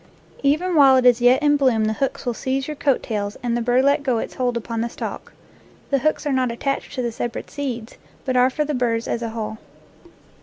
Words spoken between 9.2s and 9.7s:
a whole.